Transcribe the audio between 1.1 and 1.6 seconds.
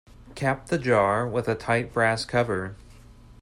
with a